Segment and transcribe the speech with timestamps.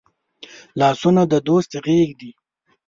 [0.79, 2.31] لاسونه د دوست غېږ دي